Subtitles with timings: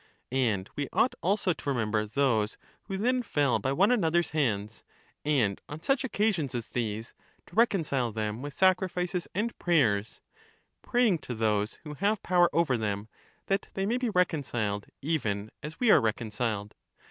[0.31, 4.83] And we ought also to remember those who then fell by one another's hands,
[5.23, 7.13] and on such occasions as these
[7.45, 10.21] to reconcile them with sacrifices and prayers,
[10.81, 13.09] praying to those who have power over them,
[13.45, 16.73] that they may be reconciled even as we are reconciled.